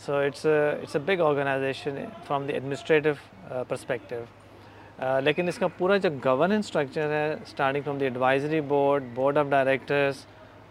[0.06, 3.10] so it's it's a big organisation from the administrative
[3.68, 4.24] perspective
[5.24, 9.46] لیکن اس کا پورا جو گورننس اسٹرکچر ہے starting from the advisory board board of
[9.50, 10.26] directors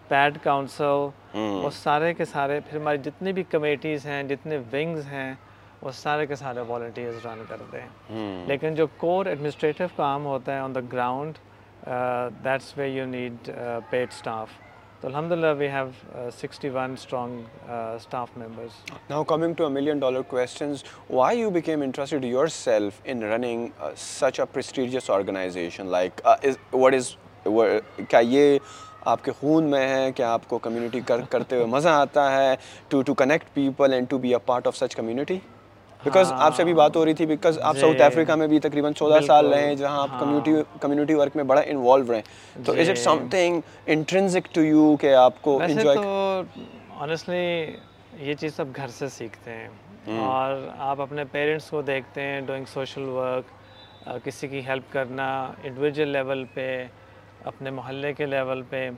[0.08, 1.08] paid council
[1.38, 5.32] وہ سارے کے سارے پھر ہماری جتنی بھی کمیٹیز ہیں جتنے ونگز ہیں
[5.82, 10.58] وہ سارے کے سارے والنٹیئرز رن کرتے ہیں لیکن جو کور ایڈمنسٹریٹو کام ہوتا ہے
[10.60, 11.38] آن دا گراؤنڈ
[11.84, 12.58] کیا
[28.28, 28.58] یہ
[29.04, 32.54] آپ کے خون میں ہے کیا آپ کو کمیونٹی کرتے ہوئے مزہ آتا ہے
[36.04, 36.38] بیکاز ہاں.
[36.44, 38.38] آپ سے ابھی بات ہو رہی تھی بیکاز آپ ساؤتھ افریقہ جی.
[38.38, 42.12] میں بھی تقریباً چودہ سال رہے ہیں جہاں آپ کمیونٹی کمیونٹی ورک میں بڑا انوالو
[42.12, 42.18] رہے
[42.54, 42.98] ہیں تو is it
[43.30, 43.60] something
[43.94, 45.98] intrinsic to you کہ آپ کو انجوائے
[46.98, 47.38] آنیسٹلی
[48.26, 52.64] یہ چیز سب گھر سے سیکھتے ہیں اور آپ اپنے پیرنٹس کو دیکھتے ہیں ڈوئنگ
[52.72, 55.30] سوشل ورک کسی کی ہیلپ کرنا
[55.62, 56.66] انڈیویجول لیول پہ
[57.52, 58.88] اپنے محلے کے لیول پہ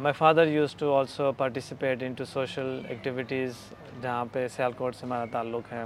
[0.00, 3.56] my father use to also participate in to social activities
[4.02, 5.82] جہاں پہ سیال کوٹ سے ہمارا تعلق ہے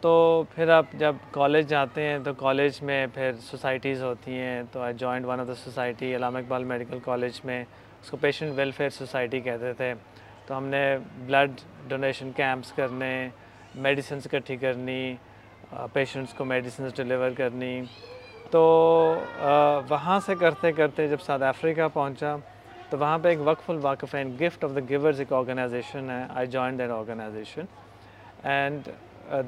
[0.00, 0.10] تو
[0.54, 4.94] پھر آپ جب کالج جاتے ہیں تو کالج میں پھر سوسائٹیز ہوتی ہیں تو I
[4.98, 7.62] joint one of the society Allama Iqbal medical college میں
[8.02, 9.92] اس کو پیشنٹ ویلفیئر سوسائٹی کہتے تھے
[10.46, 10.84] تو ہم نے
[11.26, 13.08] بلڈ ڈونیشن کیمپس کرنے
[13.84, 15.14] میڈیسنس اکٹھی کرنی
[15.92, 17.80] پیشنٹس کو میڈیسنس ڈلیور کرنی
[18.50, 18.62] تو
[19.88, 22.34] وہاں سے کرتے کرتے جب ساؤتھ افریقہ پہنچا
[22.90, 26.46] تو وہاں پہ ایک وقف الواقف ہے گفٹ آف دا گیورز ایک آرگنائزیشن ہے I
[26.48, 27.64] join that organisation
[28.52, 28.88] and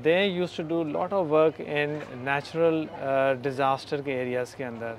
[0.04, 2.84] they use to do lot of work in natural
[3.42, 4.94] disaster کے ایریاز کے اندر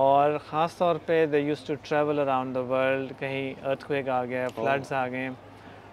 [0.00, 4.24] اور خاص طور پہ they use to travel around the world کہیں ارتھ کویک آ
[4.24, 4.98] گیا فلڈس oh.
[5.02, 5.28] آ گئے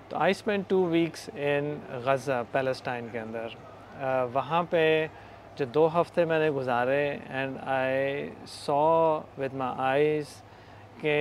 [0.09, 1.73] تو I spend two weeks in
[2.05, 4.83] Gaza Palestine کے اندر uh, وہاں پہ
[5.59, 8.81] جو دو ہفتے میں نے گزارے and I saw
[9.37, 10.35] with my eyes
[11.05, 11.17] کہ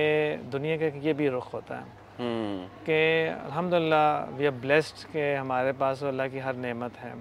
[0.53, 2.27] دنیا کا یہ بھی رخ ہوتا ہے
[2.85, 2.97] کہ
[3.33, 4.05] الحمد للہ
[4.37, 7.11] وی آر بلیسڈ کہ ہمارے پاس اللہ کی ہر نعمت ہے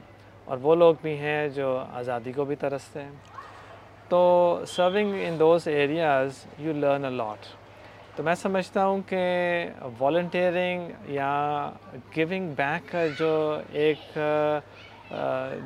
[0.52, 1.66] اور وہ لوگ بھی ہیں جو
[1.98, 3.10] آزادی کو بھی ترستے ہیں
[4.08, 4.20] تو
[4.74, 7.46] serving in those areas you learn a lot
[8.16, 9.22] تو میں سمجھتا ہوں کہ
[9.98, 11.30] والنٹیئرنگ یا
[12.16, 13.30] گونگ بیک کا جو
[13.82, 13.98] ایک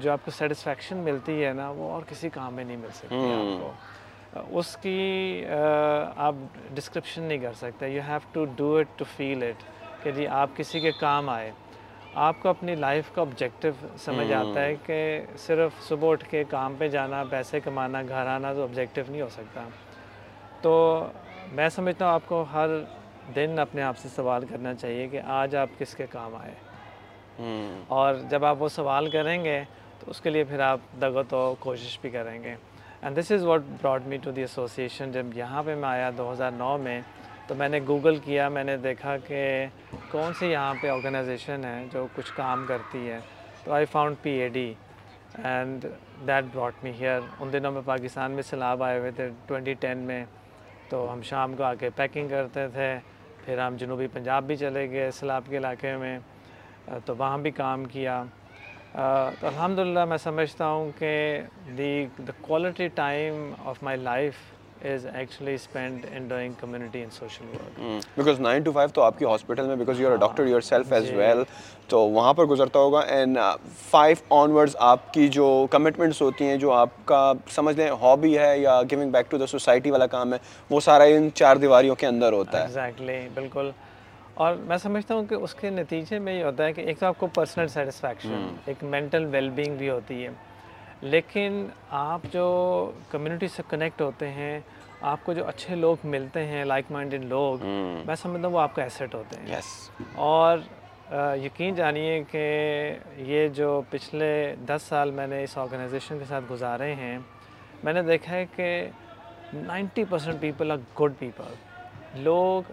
[0.03, 3.25] جو آپ کو سیٹسفیکشن ملتی ہے نا وہ اور کسی کام میں نہیں مل سکتی
[3.35, 3.73] آپ کو
[4.37, 5.45] اس کی
[6.17, 6.35] آپ
[6.75, 9.63] ڈسکرپشن نہیں کر سکتے you have to do it to feel it
[10.03, 11.51] کہ جی آپ کسی کے کام آئے
[12.25, 13.73] آپ کو اپنی لائف کا آبجیکٹیو
[14.05, 18.53] سمجھ آتا ہے کہ صرف صبح اٹھ کے کام پہ جانا پیسے کمانا گھر آنا
[18.55, 19.65] تو آبجیکٹیو نہیں ہو سکتا
[20.63, 20.73] تو
[21.55, 22.69] میں سمجھتا ہوں آپ کو ہر
[23.35, 26.55] دن اپنے آپ سے سوال کرنا چاہیے کہ آج آپ کس کے کام آئے
[27.97, 29.63] اور جب آپ وہ سوال کریں گے
[30.01, 32.55] تو اس کے لیے پھر آپ دغت و کوشش بھی کریں گے
[33.03, 36.31] and this is what brought me to the association جب یہاں پہ میں آیا دو
[36.33, 37.01] ہزار نو میں
[37.47, 39.43] تو میں نے گوگل کیا میں نے دیکھا کہ
[40.11, 43.19] کون سی یہاں پہ آرگنائزیشن ہے جو کچھ کام کرتی ہے
[43.65, 44.73] تو I found P A D
[45.43, 45.83] and
[46.27, 49.99] that brought me here ان دنوں میں پاکستان میں سیلاب آئے ہوئے تھے ٹوئنٹی ٹین
[50.07, 50.25] میں
[50.89, 52.95] تو ہم شام کو آ کے پیکنگ کرتے تھے
[53.45, 56.19] پھر ہم جنوبی پنجاب بھی چلے گئے سیلاب کے علاقے میں
[57.05, 58.23] تو وہاں بھی کام کیا
[58.97, 61.41] تو الحمد للہ میں سمجھتا ہوں کہ
[61.79, 64.35] the the quality time of my life
[68.97, 71.43] آپ کی ہاسپٹل میں بیکاز یو ڈاکٹر
[71.89, 73.39] تو وہاں پر گزرتا ہوگا اینڈ
[73.91, 78.37] فائیو آن ورڈز آپ کی جو کمٹمنٹس ہوتی ہیں جو آپ کا سمجھ لیں ہابی
[78.39, 80.39] ہے یا going back to the society والا کام ہے
[80.71, 83.71] وہ سارا ان چار دیواریوں کے اندر ہوتا ہے بالکل
[84.45, 87.07] اور میں سمجھتا ہوں کہ اس کے نتیجے میں یہ ہوتا ہے کہ ایک تو
[87.07, 90.29] آپ کو پرسنل سیٹسفیکشن ایک مینٹل ویل بینگ بھی ہوتی ہے
[91.01, 91.67] لیکن
[92.01, 92.45] آپ جو
[93.11, 94.59] کمیونٹی سے کنیکٹ ہوتے ہیں
[95.13, 97.67] آپ کو جو اچھے لوگ ملتے ہیں لائک مائنڈڈ لوگ
[98.07, 99.75] میں سمجھتا ہوں وہ آپ کا ایسیٹ ہوتے ہیں یس
[100.31, 100.59] اور
[101.45, 102.47] یقین جانیے کہ
[103.27, 104.31] یہ جو پچھلے
[104.69, 107.17] دس سال میں نے اس آرگنائزیشن کے ساتھ گزارے ہیں
[107.85, 108.71] میں نے دیکھا ہے کہ
[109.55, 112.73] ninety percent people are good people لوگ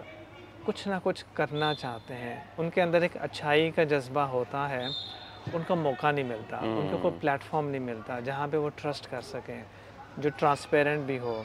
[0.66, 4.84] کچھ نہ کچھ کرنا چاہتے ہیں ان کے اندر ایک اچھائی کا جذبہ ہوتا ہے
[4.86, 8.70] ان کو موقع نہیں ملتا ان کو کوئی پلیٹ فارم نہیں ملتا جہاں پہ وہ
[8.80, 9.60] ٹرسٹ کر سکیں
[10.24, 11.42] جو ٹرانسپیرنٹ بھی ہو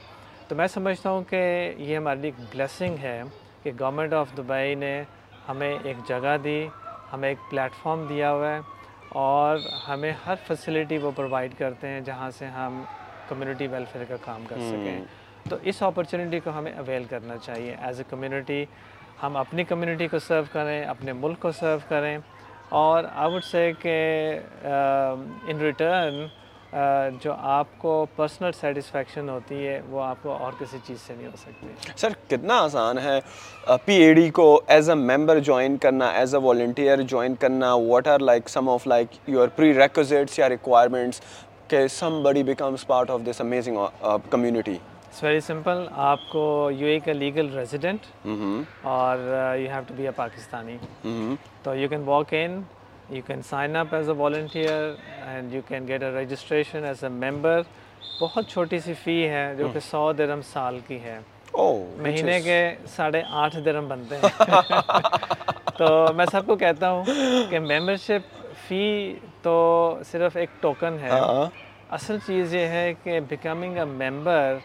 [0.48, 1.42] تو میں سمجھتا ہوں کہ
[1.78, 3.22] یہ ہمارے لیے ایک بلیسنگ ہے
[3.64, 4.94] کہ گورنمنٹ آف دبئی نے
[5.50, 6.60] ہمیں ایک جگہ دی
[7.14, 8.60] ہمیں ایک پلیٹ فارم دیا ہوا ہے
[9.26, 9.58] اور
[9.88, 12.84] ہمیں ہر فیسلٹی وہ پرووائڈ کرتے ہیں جہاں سے ہم
[13.30, 15.04] کمیونٹی ویلفیئر کا کام کر سکیں
[15.50, 18.64] تو اس اپرچونیٹی کو ہمیں اویل کرنا چاہیے ایز اے کمیونٹی
[19.24, 22.18] ہم اپنی کمیونٹی کو سرو کریں اپنے ملک کو سرو کریں
[22.80, 23.92] اور آئی وڈ سے کہ
[25.52, 26.26] ان ریٹرن
[27.24, 31.28] جو آپ کو پرسنل سیٹسفیکشن ہوتی ہے وہ آپ کو اور کسی چیز سے نہیں
[31.28, 33.20] ہو سکتی سر کتنا آسان ہے
[33.86, 38.08] پی اے ڈی کو ایز اے ممبر جوائن کرنا ایز اے والنٹیئر جوائن کرنا what
[38.14, 39.48] are like some of like your
[39.82, 41.22] prerequisites یا ریکوائرمنٹس
[41.68, 41.88] کہ
[42.24, 44.78] somebody becomes part of this amazing community
[45.12, 46.42] it's very simple آپ کو
[46.76, 48.06] یو اے کا legal resident
[48.88, 49.18] اور
[49.60, 50.76] you have to be a Pakistani
[51.64, 52.60] تو you can walk in
[53.16, 54.90] you can sign up as a volunteer
[55.32, 57.62] and you can get a registration as a member
[58.22, 61.20] بہت چھوٹی سی فی ہے جو کہ سو درم سال کی ہے
[62.02, 62.58] مہینے کے
[62.96, 64.46] ساڑھے آٹھ درم بنتے ہیں
[65.78, 68.34] تو میں سب کو کہتا ہوں کہ ممبر شپ
[68.68, 68.84] فی
[69.42, 69.60] تو
[70.12, 71.10] صرف ایک ٹوکن ہے
[71.96, 74.58] اصل چیز یہ ہے کہ becoming a member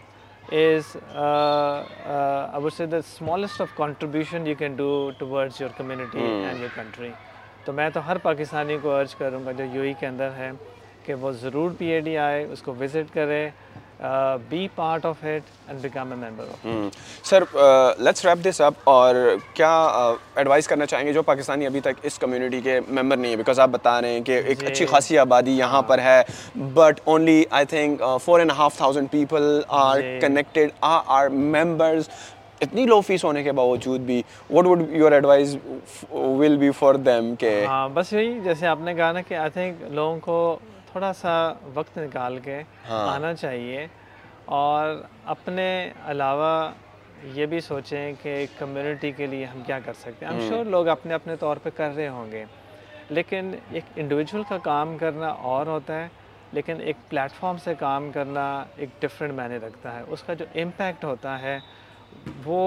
[0.53, 5.71] is uh, uh, I would say the smallest of contribution you can do towards your
[5.71, 7.11] community community and your country.
[7.65, 10.51] تو میں تو ہر پاکستانی کو ارج کروں گا جو یو ای کے اندر ہے
[11.05, 13.49] کہ وہ ضرور پی اے ڈی آئے اس کو وزٹ کرے
[14.51, 16.67] be part of it and become a member of
[17.29, 17.43] sir
[18.05, 19.15] let's wrap this up اور
[19.55, 19.71] کیا
[20.35, 23.37] ایڈوائز uh, کرنا چاہیں گے جو پاکستانی ابھی تک اس کمیونٹی کے ممبر نہیں ہے
[23.37, 26.21] بیکاز آپ بتا رہے ہیں کہ ایک اچھی جی۔ خاصی آبادی یہاں پر ہے
[26.75, 30.71] but only I think four and half thousand people are connected
[31.19, 32.09] are members
[32.63, 35.57] اتنی لو فیس ہونے کے باوجود بھی what would your advice
[36.13, 39.51] will be for them کہ ہاں بس یہی جیسے آپ نے کہا نا کہ آئی
[39.55, 40.59] تھنک لوگوں کو
[40.97, 41.33] تھوڑا سا
[41.75, 43.87] وقت نکال کے ہاں۔ آنا چاہیے
[44.59, 44.95] اور
[45.35, 45.67] اپنے
[46.09, 46.53] علاوہ
[47.35, 50.89] یہ بھی سوچیں کہ کمیونٹی کے لیے ہم کیا کر سکتے ہیں ہم شور لوگ
[50.89, 52.45] اپنے اپنے طور پہ کر رہے ہوں گے
[53.11, 56.09] لیکن ایک انڈیویجول کا کام کرنا اور ہوتا ہے
[56.53, 60.45] لیکن ایک پلیٹ فارم سے کام کرنا ایک ڈفرینٹ معنی رکھتا ہے اس کا جو
[60.63, 61.59] امپیکٹ ہوتا ہے
[62.45, 62.63] وہ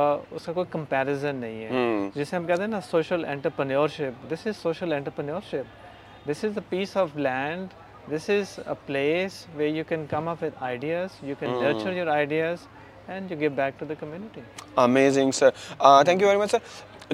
[0.00, 3.24] اس کا کوئی کمپیریزن نہیں ہے جسے ہم کہتے ہیں نا social
[3.96, 4.92] entrepreneurship this is social
[5.50, 5.84] entrepreneurship
[6.26, 7.72] This is a piece of land,
[8.08, 11.60] this is a place where you can come up with ideas, you can hmm.
[11.60, 12.66] nurture your ideas
[13.06, 14.42] and you give back to the community.
[14.76, 15.52] Amazing, sir.
[15.78, 16.60] Uh, thank you very much, sir.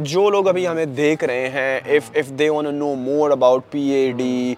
[0.00, 3.80] جو لوگ ابھی ہمیں دیکھ رہے ہیں if if they want know more about P
[3.92, 4.54] A D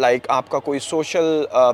[0.00, 1.22] like آپ کا کوئی سوشل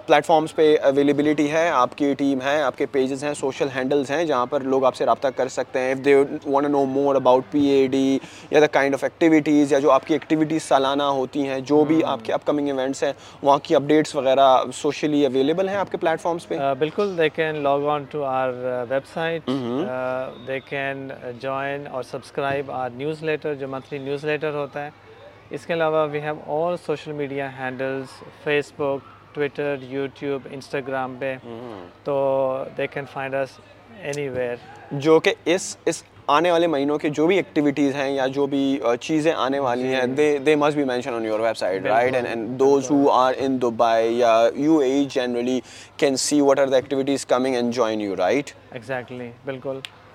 [0.07, 4.25] پلیٹفارمس پہ اویلیبلٹی ہے آپ کی ٹیم ہے آپ کے پیجز ہیں سوشل ہینڈلس ہیں
[4.25, 6.15] جہاں پر لوگ آپ سے رابطہ کر سکتے ہیں if they
[6.47, 8.19] want know more about P A D
[8.51, 12.03] یا دا کائنڈ آف ایکٹیویٹیز یا جو آپ کی ایکٹیویٹیز سالانہ ہوتی ہیں جو بھی
[12.13, 14.49] آپ کے اپ کمنگ ایونٹس ہیں وہاں کی اپڈیٹس وغیرہ
[14.81, 18.51] سوشلی اویلیبل ہیں آپ کے پلیٹفارمس پہ بالکل they can can log on to our
[19.15, 19.51] website
[20.49, 20.59] they
[21.41, 24.91] join اور subscribe newsletter monthly newsletter ہوتا ہے
[25.55, 26.07] اس کے علاوہ
[27.17, 28.23] media handles
[28.79, 31.35] Facebook Twitter YouTube Instagram پہ
[32.05, 32.65] تو
[36.33, 38.59] آنے والے مہینوں کے جو بھی ایکٹیویٹیز ہیں یا جو بھی
[39.01, 40.07] چیزیں آنے والی ہیں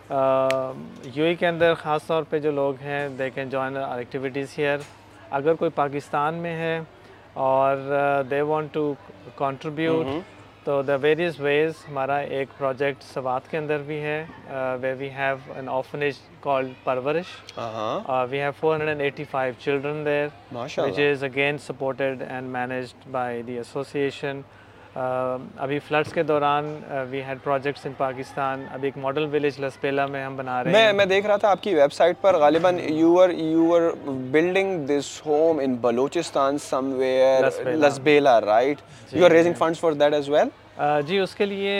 [0.09, 4.77] یو اے کے اندر خاص طور پہ جو لوگ ہیں they can join activities here
[5.39, 6.79] اگر کوئی پاکستان میں ہے
[7.43, 7.77] اور
[8.31, 8.93] دے وانٹ ٹو
[9.37, 10.07] کنٹریبیوٹ
[10.63, 14.23] تو دا ویریز ویز ہمارا ایک پروجیکٹ سوات کے اندر بھی ہے
[14.97, 16.19] we have orphanage
[16.83, 17.33] Parwarish
[18.29, 23.41] we have four hundred eighty five children there which is again supported and managed by
[23.47, 24.41] the association
[24.95, 26.65] ابھی فلڈس کے دوران
[27.09, 30.91] we had projects in Pakistan ابھی ایک ماڈل ولیج لسپیلا میں ہم بنا رہے میں
[30.93, 33.77] میں دیکھ رہا تھا آپ کی ویب سائٹ پر غالباً you you
[34.89, 36.57] this home in Balochistan
[36.97, 38.81] somewhere right
[39.13, 40.47] you raising that as well
[41.07, 41.73] جی اس کے لیے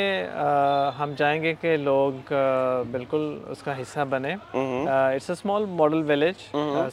[0.99, 2.31] ہم جائیں گے کہ لوگ
[2.91, 6.43] بالکل اس کا حصہ بنے it's a small model village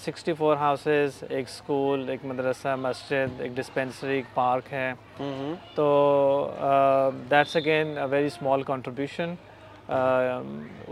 [0.05, 4.93] sixty four houses ایک اسکول ایک مدرسہ مسجد ایک ڈسپینسری ایک پارک ہے
[5.75, 5.87] تو
[7.31, 9.35] that's again very small contribution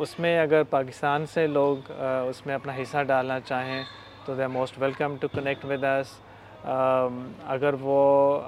[0.01, 1.91] اس میں اگر پاکستان سے لوگ
[2.29, 3.83] اس میں اپنا حصہ ڈالنا چاہیں
[4.25, 6.19] تو are most welcome to connect with اس
[6.65, 7.99] اگر وہ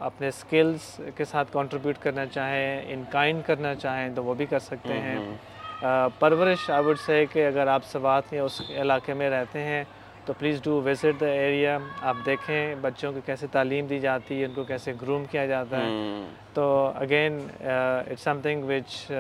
[0.00, 4.58] اپنے سکلز کے ساتھ کنٹریبیوٹ کرنا چاہیں ان کائنڈ کرنا چاہیں تو وہ بھی کر
[4.58, 5.18] سکتے ہیں
[6.18, 9.82] پرورش آئی وڈ سے کہ اگر آپ سوات یا اس علاقے میں رہتے ہیں
[10.24, 11.76] تو please do visit the area
[12.08, 15.80] آپ دیکھیں بچوں کو کیسے تعلیم دی جاتی ہے ان کو کیسے گروم کیا جاتا
[15.84, 16.20] ہے
[16.54, 16.66] تو
[17.00, 19.10] again it's something which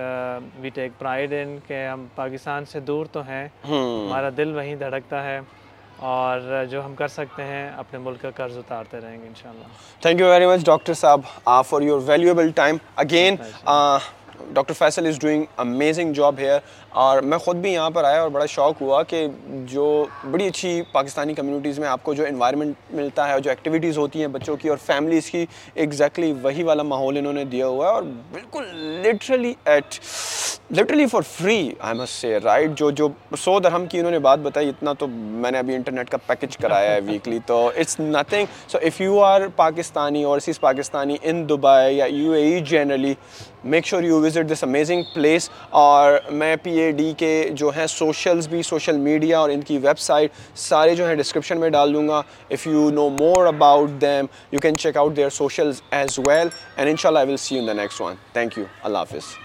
[0.62, 5.22] we take pride in کہ ہم پاکستان سے دور تو ہیں ہمارا دل وہیں دھڑکتا
[5.24, 5.38] ہے
[6.08, 9.64] اور جو ہم کر سکتے ہیں اپنے ملک کا قرض اتارتے رہیں گے انشاءاللہ
[10.02, 11.26] thank you very much doctor صاحب
[11.68, 13.34] for your valuable time again
[14.52, 16.58] doctor Faisal is doing amazing job here
[17.02, 19.26] اور میں خود بھی یہاں پر آیا اور بڑا شوق ہوا کہ
[19.72, 19.84] جو
[20.30, 24.20] بڑی اچھی پاکستانی کمیونٹیز میں آپ کو جو انوائرمنٹ ملتا ہے اور جو ایکٹیویٹیز ہوتی
[24.20, 27.92] ہیں بچوں کی اور فیملیز کی ایگزیکٹلی وہی والا ماحول انہوں نے دیا ہوا ہے
[27.94, 29.98] اور بالکل literally eat
[30.76, 33.08] literally for free I miss سے رائٹ جو جو
[33.44, 36.56] سو درہم کی انہوں نے بات بتائی اتنا تو میں نے ابھی انٹرنیٹ کا پیکج
[36.56, 41.96] کرایا ہے ویکلی تو it's nothing so if you are Pakistani overseas Pakistani in Dubai
[41.96, 43.12] یا U A E generally
[43.72, 45.48] make sure you visit this amazing place
[45.80, 49.78] اور میں پی اے ڈی کے جو ہیں سوشلز بھی سوشل میڈیا اور ان کی
[49.86, 50.32] ویب سائٹ
[50.68, 54.60] سارے جو ہیں ڈسکرپشن میں ڈال دوں گا if you know more about them you
[54.62, 57.66] can check out their socials as well and ان شاء اللہ I will see in
[57.66, 59.36] the next one thank you اللہ حافظ